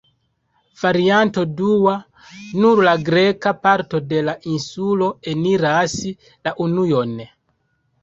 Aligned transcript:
Varianto 0.83 1.43
dua: 1.59 1.93
nur 2.65 2.81
la 2.89 2.95
greka 3.11 3.55
parto 3.69 4.03
de 4.15 4.25
la 4.33 4.37
insulo 4.57 5.15
eniras 5.37 5.99
la 6.25 6.59
Union. 6.69 7.19